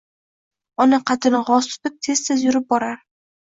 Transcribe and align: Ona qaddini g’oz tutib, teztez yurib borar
Ona 0.85 0.99
qaddini 1.11 1.43
g’oz 1.51 1.69
tutib, 1.77 2.01
teztez 2.11 2.51
yurib 2.51 2.69
borar 2.77 3.01